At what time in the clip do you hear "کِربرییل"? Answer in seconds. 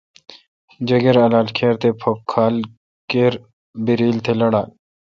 3.09-4.17